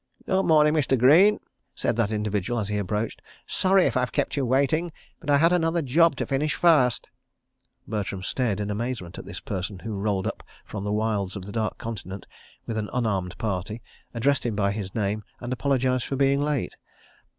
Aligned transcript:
"Good 0.25 0.47
morning, 0.47 0.73
Mr. 0.73 0.97
Greene," 0.97 1.39
said 1.75 1.95
that 1.97 2.09
individual, 2.09 2.59
as 2.59 2.69
he 2.69 2.79
approached. 2.79 3.21
"Sorry 3.45 3.85
if 3.85 3.95
I've 3.95 4.11
kept 4.11 4.35
you 4.35 4.43
waiting, 4.47 4.91
but 5.19 5.29
I 5.29 5.37
had 5.37 5.53
another 5.53 5.83
job 5.83 6.15
to 6.15 6.25
finish 6.25 6.55
first." 6.55 7.05
Bertram 7.87 8.23
stared 8.23 8.59
in 8.59 8.71
amazement 8.71 9.19
at 9.19 9.25
this 9.25 9.39
person 9.39 9.77
who 9.77 9.93
rolled 9.93 10.25
up 10.25 10.41
from 10.65 10.83
the 10.83 10.91
wilds 10.91 11.35
of 11.35 11.45
the 11.45 11.51
Dark 11.51 11.77
Continent 11.77 12.25
with 12.65 12.77
an 12.79 12.89
unarmed 12.91 13.37
party, 13.37 13.83
addressed 14.11 14.43
him 14.43 14.55
by 14.55 14.73
name, 14.95 15.23
and 15.39 15.53
apologised 15.53 16.07
for 16.07 16.15
being 16.15 16.41
late! 16.41 16.77